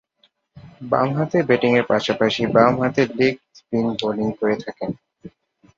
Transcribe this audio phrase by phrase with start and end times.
[0.91, 4.91] বামহাতে ব্যাটিংয়ের পাশাপাশি বামহাতে লেগ স্পিন বোলিং করে থাকেন।